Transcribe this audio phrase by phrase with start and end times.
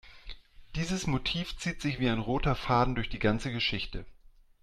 [0.75, 4.03] Dieses Motiv zieht sich wie ein roter Faden durch die ganze Geschichte.